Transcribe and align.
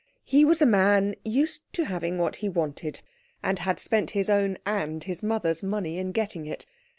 He 0.23 0.43
was 0.45 0.63
a 0.63 0.65
man 0.65 1.13
used 1.23 1.61
to 1.73 1.85
having 1.85 2.17
what 2.17 2.37
he 2.37 2.49
wanted, 2.49 3.01
and 3.43 3.59
had 3.59 3.79
spent 3.79 4.09
his 4.17 4.31
own 4.31 4.57
and 4.65 5.03
his 5.03 5.21
mother's 5.21 5.61
money 5.61 5.99
in 5.99 6.11
getting 6.11 6.47
it. 6.47 6.65